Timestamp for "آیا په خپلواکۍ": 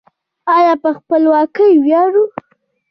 0.55-1.71